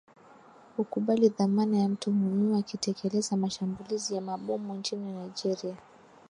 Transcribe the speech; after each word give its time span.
ukubali 0.77 1.29
dhamana 1.29 1.77
ya 1.77 1.89
mtuhumiwa 1.89 2.57
alitekeleza 2.57 3.37
mashambulizi 3.37 4.15
ya 4.15 4.21
mabomu 4.21 4.75
nchini 4.75 5.11
nigeria 5.11 5.75